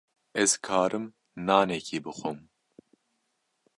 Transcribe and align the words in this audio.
Ez 0.41 0.51
karim 0.65 1.05
nanekî 1.47 1.99
bixwim. 2.03 2.39